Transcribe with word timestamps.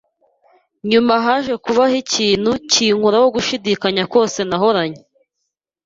Nyuma 0.89 1.13
haje 1.25 1.53
kubaho 1.63 1.95
ikintu, 2.03 2.51
kinkuraho 2.71 3.27
gushidikanya 3.35 4.03
kose 4.13 4.39
nahoranye 4.49 5.01